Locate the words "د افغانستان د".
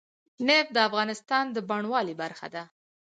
0.73-1.57